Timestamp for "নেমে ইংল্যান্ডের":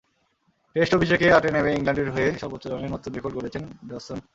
1.51-2.09